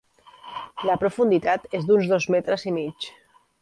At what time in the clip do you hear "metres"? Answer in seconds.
2.39-2.69